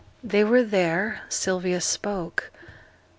[0.23, 1.21] They were there.
[1.29, 2.49] Sylvia spoke.